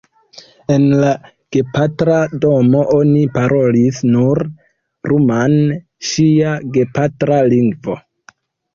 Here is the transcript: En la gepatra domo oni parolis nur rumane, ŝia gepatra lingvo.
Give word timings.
En 0.75 0.85
la 1.01 1.11
gepatra 1.55 2.15
domo 2.47 2.81
oni 2.95 3.23
parolis 3.37 4.01
nur 4.17 4.43
rumane, 5.13 5.81
ŝia 6.11 6.59
gepatra 6.81 7.43
lingvo. 7.57 8.05